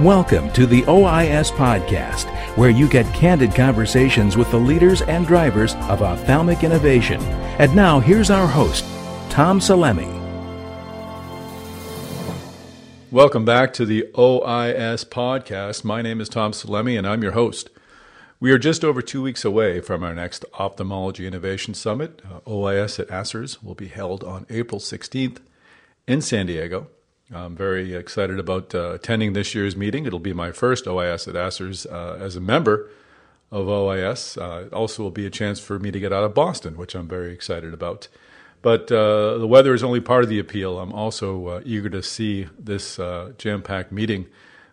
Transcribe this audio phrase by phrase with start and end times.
[0.00, 2.26] Welcome to the OIS Podcast,
[2.56, 7.20] where you get candid conversations with the leaders and drivers of ophthalmic innovation.
[7.58, 8.84] And now, here's our host,
[9.28, 10.08] Tom Salemi.
[13.10, 15.84] Welcome back to the OIS Podcast.
[15.84, 17.68] My name is Tom Salemi, and I'm your host.
[18.38, 22.22] We are just over two weeks away from our next Ophthalmology Innovation Summit.
[22.24, 25.38] Uh, OIS at ASCRS will be held on April 16th
[26.06, 26.86] in San Diego.
[27.32, 30.06] I'm very excited about uh, attending this year's meeting.
[30.06, 32.90] It'll be my first OIS at ASCRS uh, as a member
[33.50, 34.36] of OIS.
[34.36, 36.94] Uh, it also will be a chance for me to get out of Boston, which
[36.94, 38.08] I'm very excited about.
[38.62, 40.78] But uh, the weather is only part of the appeal.
[40.78, 44.26] I'm also uh, eager to see this uh, jam packed meeting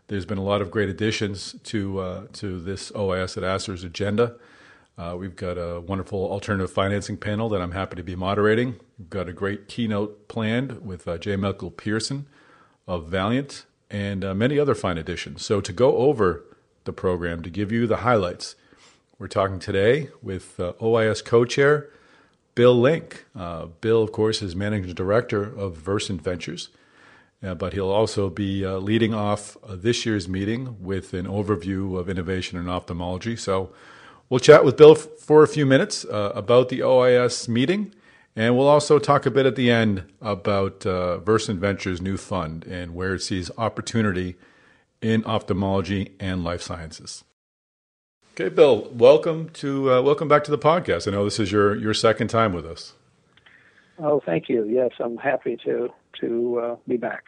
[0.10, 4.36] there's been a lot of great additions to to this OIS at ASCRS agenda.
[4.98, 8.80] Uh, we've got a wonderful alternative financing panel that I'm happy to be moderating.
[8.98, 11.36] We've got a great keynote planned with uh, J.
[11.36, 12.26] Michael Pearson
[12.88, 15.46] of Valeant, and uh, many other fine additions.
[15.46, 16.44] So, to go over
[16.86, 18.56] the program, to give you the highlights,
[19.20, 21.90] we're talking today with uh, OIS co chair
[22.56, 23.26] Bill Link.
[23.36, 26.70] Uh, Bill, of course, is managing director of Versant Ventures.
[27.44, 32.00] Uh, but he'll also be uh, leading off uh, this year's meeting with an overview
[32.00, 33.36] of innovation in ophthalmology.
[33.36, 33.72] So
[34.28, 37.94] we'll chat with Bill f- for a few minutes about the OIS meeting,
[38.38, 42.64] and we'll also talk a bit at the end about uh, Versant Ventures' new fund
[42.66, 44.36] and where it sees opportunity
[45.02, 47.24] in ophthalmology and life sciences.
[48.34, 51.08] Okay, Bill, welcome to uh, welcome back to the podcast.
[51.08, 52.94] I know this is your your second time with us.
[53.98, 54.66] Oh, thank you.
[54.66, 55.90] Yes, I'm happy to
[56.22, 57.24] to uh, be back.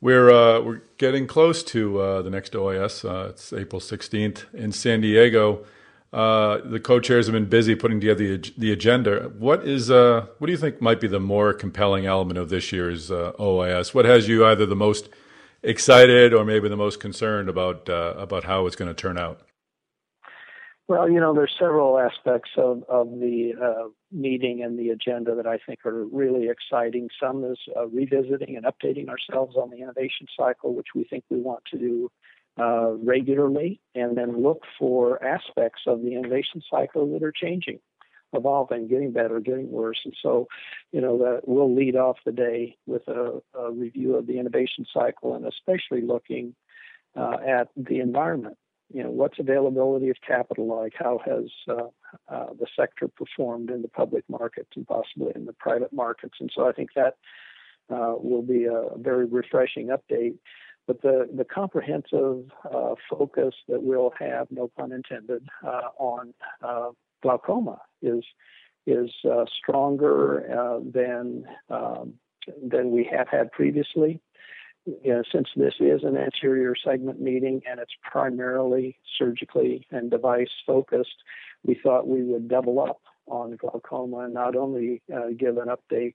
[0.00, 3.04] We're uh, we're getting close to uh, the next OIS.
[3.04, 5.64] Uh, it's April 16th in San Diego.
[6.12, 9.30] Uh, the co-chairs have been busy putting together the, the agenda.
[9.38, 12.72] What is uh, what do you think might be the more compelling element of this
[12.72, 13.94] year's OIS?
[13.94, 15.08] What has you either the most
[15.62, 19.42] excited or maybe the most concerned about about how it's going to turn out?
[20.90, 25.46] Well, you know, there's several aspects of, of the uh, meeting and the agenda that
[25.46, 27.08] I think are really exciting.
[27.22, 31.40] Some is uh, revisiting and updating ourselves on the innovation cycle, which we think we
[31.40, 32.10] want to do
[32.60, 37.80] uh, regularly, and then look for aspects of the innovation cycle that are changing,
[38.32, 40.00] evolving, getting better, getting worse.
[40.04, 40.48] And so,
[40.92, 44.84] you know, that we'll lead off the day with a, a review of the innovation
[44.92, 46.54] cycle and especially looking
[47.16, 48.56] uh, at the environment
[48.92, 50.94] you know, what's availability of capital like?
[50.98, 51.88] How has uh,
[52.28, 56.34] uh, the sector performed in the public markets and possibly in the private markets?
[56.40, 57.14] And so I think that
[57.88, 60.38] uh, will be a very refreshing update.
[60.86, 66.90] But the, the comprehensive uh, focus that we'll have, no pun intended, uh, on uh,
[67.22, 68.24] glaucoma is
[68.86, 69.10] is
[69.62, 72.14] stronger than um,
[72.62, 74.20] than we have had previously.
[74.86, 80.48] You know, since this is an anterior segment meeting and it's primarily surgically and device
[80.66, 81.16] focused,
[81.64, 86.14] we thought we would double up on glaucoma and not only uh, give an update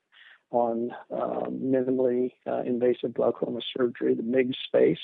[0.51, 4.99] on uh, minimally uh, invasive glaucoma surgery, the MIGS space,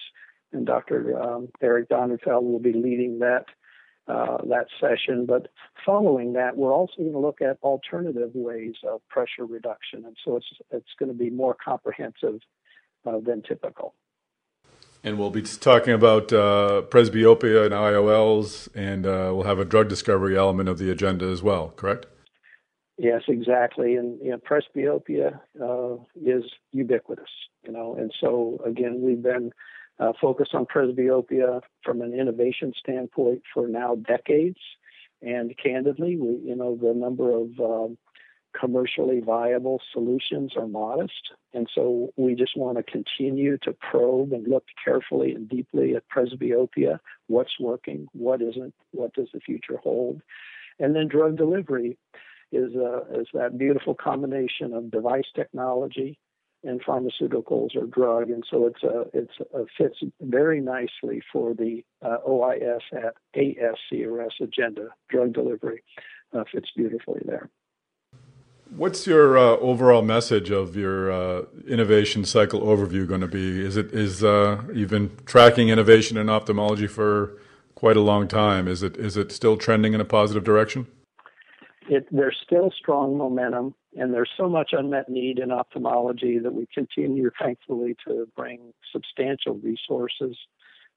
[0.54, 1.22] and Dr.
[1.22, 3.46] Um, Eric Donnenfeld will be leading that
[4.08, 5.26] uh, that session.
[5.26, 5.48] But
[5.86, 10.38] following that, we're also going to look at alternative ways of pressure reduction, and so
[10.38, 12.40] it's it's going to be more comprehensive
[13.06, 13.94] uh, than typical.
[15.04, 19.90] And we'll be talking about uh, presbyopia and IOLs, and uh, we'll have a drug
[19.90, 22.06] discovery element of the agenda as well, correct?
[23.02, 23.96] Yes, exactly.
[23.96, 27.32] And you know, presbyopia uh, is ubiquitous,
[27.66, 29.52] you know, and so again, we've been
[30.00, 34.60] uh, focused on presbyopia from an innovation standpoint for now decades.
[35.24, 37.98] And candidly, we, you know, the number of um,
[38.60, 41.32] commercially viable solutions are modest.
[41.56, 46.04] And so we just want to continue to probe and look carefully and deeply at
[46.16, 50.22] presbyopia what's working, what isn't, what does the future hold.
[50.80, 51.98] And then drug delivery
[52.52, 56.20] is, uh, is that beautiful combination of device technology
[56.64, 58.30] and pharmaceuticals or drug.
[58.30, 64.42] And so it's a, it's a fits very nicely for the uh, OIS at ASCRS
[64.42, 64.90] agenda.
[65.10, 65.84] Drug delivery
[66.34, 67.50] uh, fits beautifully there.
[68.76, 73.60] What's your uh, overall message of your uh, innovation cycle overview going to be?
[73.62, 77.38] Is it is uh, you've been tracking innovation in ophthalmology for
[77.76, 78.70] quite a long time?
[78.70, 80.88] Is it is it still trending in a positive direction?
[81.90, 86.68] It, there's still strong momentum, and there's so much unmet need in ophthalmology that we
[86.74, 90.38] continue, thankfully, to bring substantial resources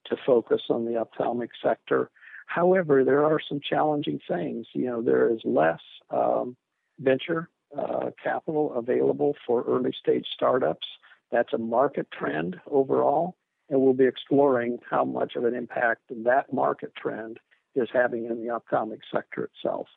[0.07, 2.11] to focus on the ophthalmic sector.
[2.47, 4.67] However, there are some challenging things.
[4.75, 6.57] You know, there is less um,
[6.99, 10.87] venture uh, capital available for early stage startups.
[11.33, 13.37] That's a market trend overall.
[13.71, 17.41] and we'll be exploring how much of an impact that market trend
[17.75, 19.89] is having in the ophthalmic sector itself.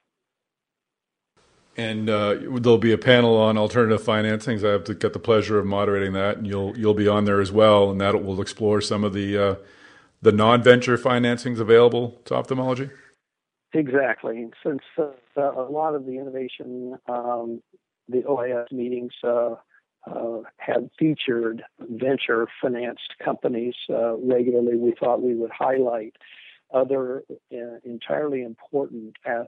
[1.77, 4.67] And uh, there'll be a panel on alternative financings.
[4.67, 7.39] I have to get the pleasure of moderating that, and you'll you'll be on there
[7.39, 9.55] as well, and that will explore some of the uh,
[10.21, 12.89] the non-venture financings available to ophthalmology.
[13.73, 14.49] Exactly.
[14.65, 17.61] Since uh, a lot of the innovation, um,
[18.09, 19.55] the OIS meetings uh,
[20.07, 26.15] uh, had featured venture financed companies uh, regularly, we thought we would highlight
[26.73, 29.43] other uh, entirely important uh,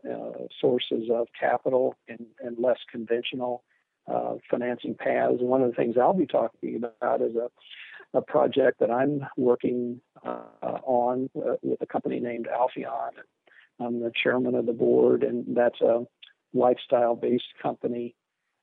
[0.59, 3.63] sources of capital and, and less conventional
[4.07, 5.35] uh, financing paths.
[5.39, 10.01] one of the things I'll be talking about is a, a project that I'm working
[10.25, 13.11] uh, on with a company named Alphaeon.
[13.79, 16.05] I'm the chairman of the board, and that's a
[16.53, 18.15] lifestyle based company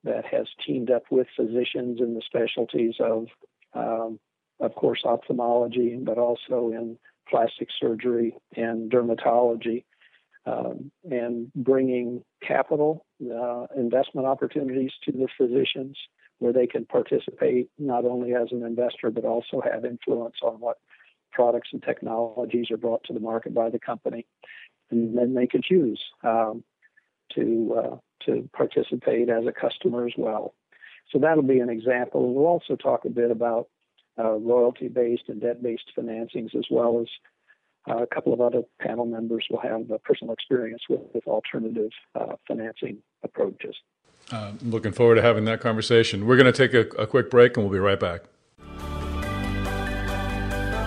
[0.05, 3.27] that has teamed up with physicians in the specialties of,
[3.75, 4.19] um,
[4.61, 6.99] of course, ophthalmology, but also in
[7.29, 9.85] plastic surgery and dermatology,
[10.47, 15.97] um, and bringing capital uh, investment opportunities to the physicians
[16.39, 20.77] where they can participate not only as an investor but also have influence on what
[21.33, 24.27] products and technologies are brought to the market by the company,
[24.91, 26.63] and then they can choose um,
[27.35, 30.55] to uh, to participate as a customer as well.
[31.13, 32.35] So that'll be an example.
[32.35, 33.69] We'll also talk a bit about
[34.19, 37.09] uh, royalty-based and debt-based financings, as well as
[37.89, 42.35] uh, a couple of other panel members will have personal experience with, with alternative uh,
[42.49, 43.77] financing approaches.
[44.31, 46.27] Uh, looking forward to having that conversation.
[46.27, 48.23] We're going to take a, a quick break and we'll be right back.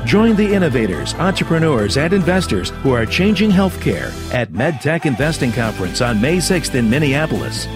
[0.06, 6.20] Join the innovators, entrepreneurs, and investors who are changing healthcare at MedTech Investing Conference on
[6.20, 7.68] May 6th in Minneapolis.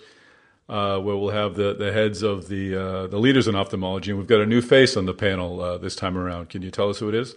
[0.68, 4.12] uh, where we'll have the, the heads of the, uh, the leaders in ophthalmology.
[4.12, 6.50] And we've got a new face on the panel uh, this time around.
[6.50, 7.34] Can you tell us who it is?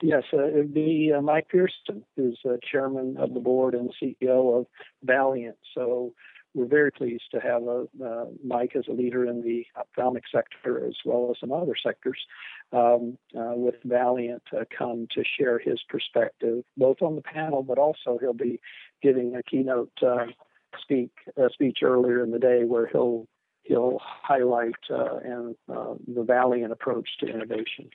[0.00, 4.58] Yes, uh, it would be uh, Mike Pearson, who's chairman of the board and CEO
[4.58, 4.66] of
[5.04, 5.58] Valeant.
[5.74, 6.14] So
[6.54, 10.94] we're very pleased to have uh, Mike as a leader in the ophthalmic sector as
[11.04, 12.18] well as some other sectors
[12.72, 17.78] um, uh, with Valeant uh, come to share his perspective, both on the panel, but
[17.78, 18.60] also he'll be
[19.02, 20.26] giving a keynote uh,
[20.80, 21.10] speak
[21.52, 23.26] speech earlier in the day where he'll
[23.62, 27.90] he'll highlight uh, and the Valeant approach to innovation.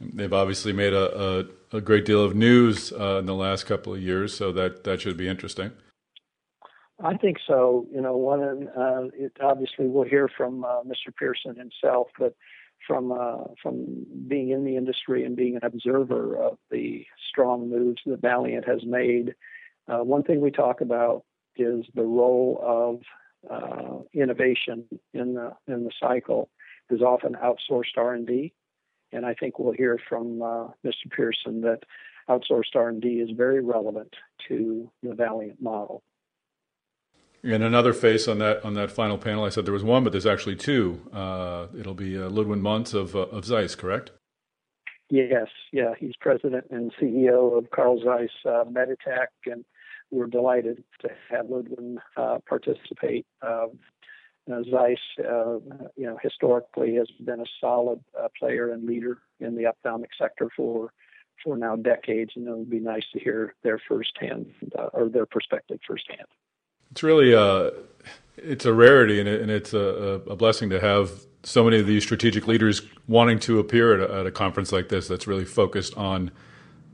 [0.00, 4.00] They've obviously made a, a, a great deal of news in the last couple of
[4.00, 5.72] years, so that, that should be interesting.
[7.02, 7.86] I think so.
[7.92, 11.14] You know, one uh, it, obviously we'll hear from uh, Mr.
[11.14, 12.34] Pearson himself, but
[12.86, 18.00] from uh, from being in the industry and being an observer of the strong moves
[18.06, 19.34] that Valeant has made,
[19.88, 21.24] uh, one thing we talk about
[21.56, 23.00] is the role of
[23.50, 26.48] uh, innovation in the in the cycle
[26.88, 28.54] is often outsourced R and D,
[29.12, 31.10] and I think we'll hear from uh, Mr.
[31.10, 31.80] Pearson that
[32.28, 34.14] outsourced R and D is very relevant
[34.48, 36.02] to the Valeant model.
[37.46, 40.10] And another face on that on that final panel, I said there was one, but
[40.10, 41.00] there's actually two.
[41.12, 44.10] Uh, it'll be uh, Ludwin Monz of uh, of Zeiss, correct?
[45.10, 49.64] Yes, yeah, he's president and CEO of Carl Zeiss uh, Meditec, and
[50.10, 53.24] we're delighted to have Ludwin uh, participate.
[53.42, 53.78] Um,
[54.52, 55.58] uh, Zeiss, uh,
[55.94, 58.00] you know, historically has been a solid
[58.36, 60.90] player and leader in the ophthalmic sector for
[61.44, 64.52] for now decades, and it would be nice to hear their firsthand
[64.92, 66.26] or their perspective firsthand.
[66.96, 67.70] It's really a, uh,
[68.38, 71.10] it's a rarity and, it, and it's a, a, blessing to have
[71.42, 74.88] so many of these strategic leaders wanting to appear at a, at a conference like
[74.88, 76.30] this that's really focused on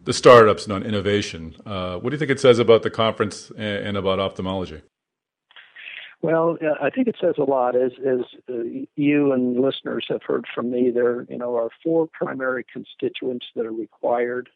[0.02, 1.54] the startups and on innovation.
[1.64, 4.82] Uh, what do you think it says about the conference and, and about ophthalmology?
[6.21, 7.76] Well, I think it says a lot.
[7.76, 8.64] As as uh,
[8.97, 13.66] you and listeners have heard from me, there you know are four primary constituents that
[13.66, 14.49] are required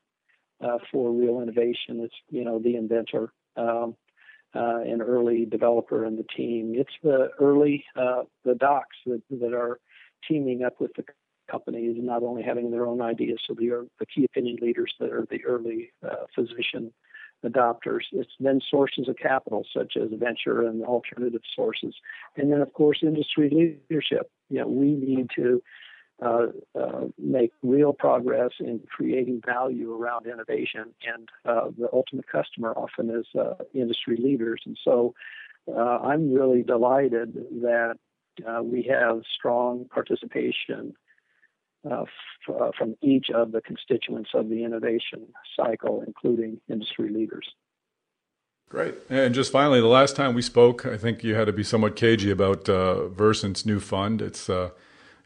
[0.60, 2.00] uh, for real innovation.
[2.00, 3.94] It's you know the inventor, um,
[4.54, 6.74] uh, an early developer in the team.
[6.76, 9.80] It's the early uh, the docs that, that are
[10.26, 11.04] teaming up with the
[11.50, 13.38] companies, not only having their own ideas.
[13.46, 16.92] So they are the key opinion leaders that are the early uh, physician
[17.44, 18.02] adopters.
[18.12, 21.94] It's then sources of capital, such as venture and alternative sources.
[22.36, 24.30] And then, of course, industry leadership.
[24.48, 25.62] You know, we need to
[26.22, 30.94] uh, uh, make real progress in creating value around innovation.
[31.06, 34.62] And uh, the ultimate customer often is uh, industry leaders.
[34.64, 35.14] And so
[35.68, 37.96] uh, I'm really delighted that
[38.62, 40.94] we have strong participation
[41.84, 42.08] f-
[42.78, 47.46] from each of the constituents of the innovation cycle, including industry leaders.
[48.70, 48.94] Great.
[49.10, 51.94] And just finally, the last time we spoke, I think you had to be somewhat
[51.94, 54.22] cagey about Versant's new fund.
[54.22, 54.48] It's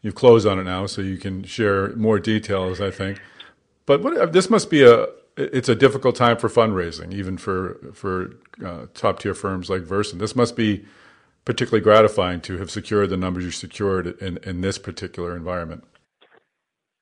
[0.01, 2.81] you've closed on it now, so you can share more details.
[2.81, 3.19] I think,
[3.85, 8.35] but what, this must be a it's a difficult time for fundraising, even for for
[8.65, 10.19] uh, top tier firms like Versant.
[10.19, 10.85] This must be
[11.45, 15.83] particularly gratifying to have secured the numbers you secured in, in this particular environment.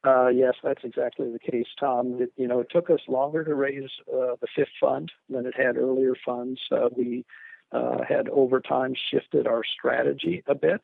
[0.08, 2.22] Uh, yes, that's exactly the case, Tom.
[2.22, 5.54] It, you know, it took us longer to raise uh, the fifth fund than it
[5.58, 6.60] had earlier funds.
[6.72, 7.26] Uh, we
[7.74, 10.82] uh, had over time shifted our strategy a bit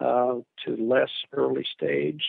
[0.00, 2.24] uh, to less early stage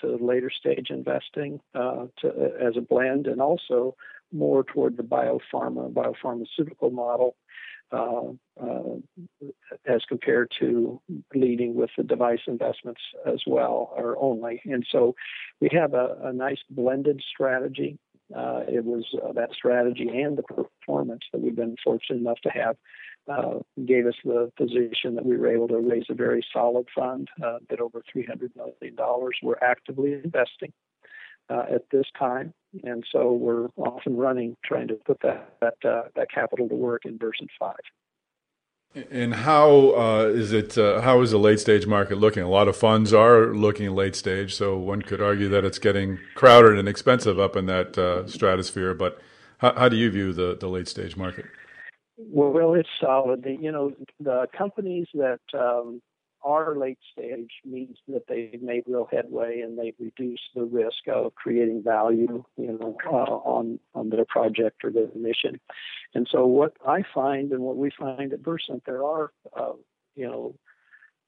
[0.00, 3.96] to later stage investing uh, to, as a blend, and also
[4.32, 7.34] more toward the biopharma biopharmaceutical model
[7.90, 8.96] uh, uh,
[9.86, 11.00] as compared to
[11.34, 14.60] leading with the device investments as well or only.
[14.66, 15.14] And so
[15.60, 17.98] we have a, a nice blended strategy.
[18.34, 22.50] Uh, it was uh, that strategy and the performance that we've been fortunate enough to
[22.50, 22.76] have
[23.28, 27.28] uh, gave us the position that we were able to raise a very solid fund,
[27.44, 28.96] uh, bit over $300 million.
[29.42, 30.72] We're actively investing
[31.50, 32.52] uh, at this time,
[32.84, 36.74] and so we're off and running trying to put that that, uh, that capital to
[36.74, 37.76] work in version Five.
[39.10, 40.76] And how uh, is it?
[40.76, 42.42] Uh, how is the late stage market looking?
[42.42, 46.18] A lot of funds are looking late stage, so one could argue that it's getting
[46.34, 48.94] crowded and expensive up in that stratosphere.
[48.94, 49.20] But
[49.58, 51.46] how, how do you view the, the late stage market?
[52.18, 53.46] Well, it's solid.
[53.46, 56.02] You know, the companies that um,
[56.42, 61.34] are late stage means that they've made real headway and they've reduced the risk of
[61.36, 65.60] creating value, you know, uh, on on their project or their mission.
[66.14, 69.74] And so, what I find and what we find at Versant, there are, uh,
[70.16, 70.54] you know,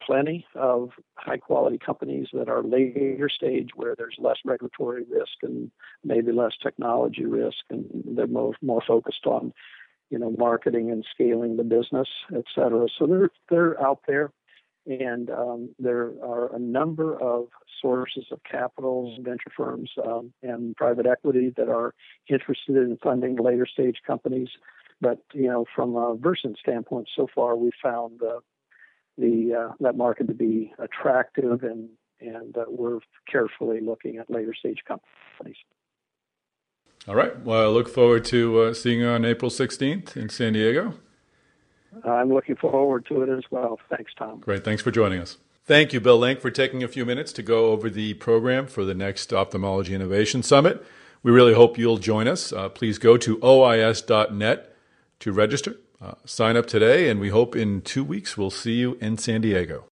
[0.03, 5.71] plenty of high quality companies that are later stage where there's less regulatory risk and
[6.05, 9.53] maybe less technology risk and they're more more focused on
[10.11, 12.87] you know, marketing and scaling the business, et cetera.
[12.99, 14.33] So they're they're out there,
[14.87, 17.49] and um, there are a number of
[17.81, 21.95] sources of capital, venture firms, um, and private equity that are
[22.29, 24.49] interested in funding later stage companies.
[25.01, 28.41] But you know, from a Versant standpoint, so far we found uh,
[29.17, 31.89] the uh, that market to be attractive, and
[32.21, 32.99] and uh, we're
[33.31, 35.57] carefully looking at later stage companies.
[37.09, 37.39] All right.
[37.41, 40.95] Well, I look forward to uh, seeing you on April 16th in San Diego.
[42.05, 43.79] I'm looking forward to it as well.
[43.89, 44.41] Thanks, Tom.
[44.41, 44.65] Great.
[44.65, 45.39] Thanks for joining us.
[45.65, 48.85] Thank you, Bill Link, for taking a few minutes to go over the program for
[48.85, 50.85] the next Ophthalmology Innovation Summit.
[51.23, 52.53] We really hope you'll join us.
[52.53, 54.77] Uh, please go to ois.net
[55.21, 55.77] to register.
[56.01, 59.43] Uh, sign up today, and we hope in two weeks we'll see you in San
[59.43, 59.90] Diego.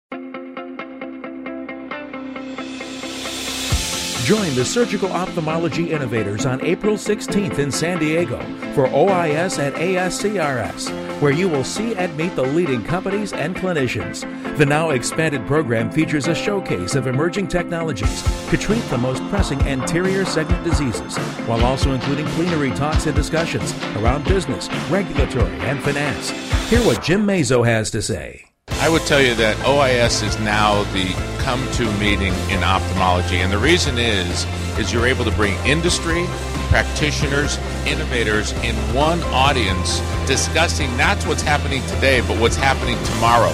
[4.25, 8.38] Join the surgical ophthalmology innovators on April 16th in San Diego
[8.73, 14.21] for OIS at ASCRS, where you will see and meet the leading companies and clinicians.
[14.59, 19.61] The now expanded program features a showcase of emerging technologies to treat the most pressing
[19.62, 21.17] anterior segment diseases,
[21.49, 26.31] while also including plenary talks and discussions around business, regulatory, and finance.
[26.71, 28.51] Hear what Jim Mazzo has to say.
[28.81, 31.12] I would tell you that OIS is now the
[31.43, 33.38] come to meeting in ophthalmology.
[33.38, 34.47] And the reason is,
[34.79, 36.25] is you're able to bring industry,
[36.69, 43.52] practitioners, innovators in one audience discussing not what's happening today, but what's happening tomorrow.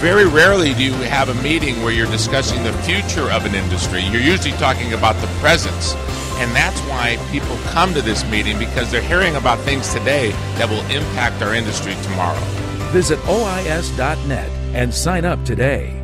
[0.00, 4.02] Very rarely do you have a meeting where you're discussing the future of an industry.
[4.02, 5.94] You're usually talking about the presence.
[6.40, 10.68] And that's why people come to this meeting because they're hearing about things today that
[10.68, 12.59] will impact our industry tomorrow.
[12.90, 15.99] Visit OIS.net and sign up today.